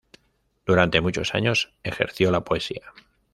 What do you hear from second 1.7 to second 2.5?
ejerció la